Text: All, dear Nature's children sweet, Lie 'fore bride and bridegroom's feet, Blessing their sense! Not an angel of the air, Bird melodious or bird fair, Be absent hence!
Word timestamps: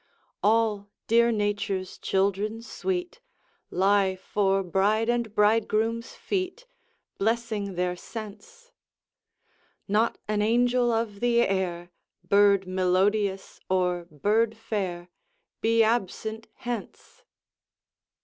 All, 0.41 0.89
dear 1.05 1.31
Nature's 1.31 1.99
children 1.99 2.63
sweet, 2.63 3.19
Lie 3.69 4.15
'fore 4.15 4.63
bride 4.63 5.09
and 5.09 5.35
bridegroom's 5.35 6.13
feet, 6.15 6.65
Blessing 7.19 7.75
their 7.75 7.95
sense! 7.95 8.71
Not 9.87 10.17
an 10.27 10.41
angel 10.41 10.91
of 10.91 11.19
the 11.19 11.41
air, 11.41 11.91
Bird 12.27 12.65
melodious 12.65 13.59
or 13.69 14.05
bird 14.05 14.57
fair, 14.57 15.09
Be 15.61 15.83
absent 15.83 16.47
hence! 16.55 17.21